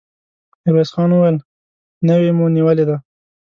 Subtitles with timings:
[0.63, 1.37] ميرويس خان وويل:
[2.07, 2.97] نوې مو نيولې ده!